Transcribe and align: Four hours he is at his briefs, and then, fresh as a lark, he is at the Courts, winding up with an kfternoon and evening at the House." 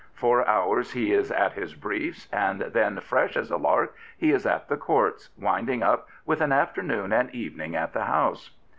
Four 0.15 0.47
hours 0.47 0.93
he 0.93 1.13
is 1.13 1.31
at 1.31 1.53
his 1.53 1.75
briefs, 1.75 2.27
and 2.33 2.61
then, 2.61 2.99
fresh 3.01 3.37
as 3.37 3.51
a 3.51 3.57
lark, 3.57 3.95
he 4.17 4.31
is 4.31 4.47
at 4.47 4.67
the 4.67 4.75
Courts, 4.75 5.29
winding 5.37 5.83
up 5.83 6.09
with 6.25 6.41
an 6.41 6.49
kfternoon 6.49 7.13
and 7.13 7.29
evening 7.35 7.75
at 7.75 7.93
the 7.93 8.05
House." 8.05 8.49